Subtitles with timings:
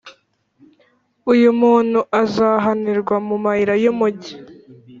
[1.31, 4.33] Uwo muntu azahanirwa mu mayira y’umugi,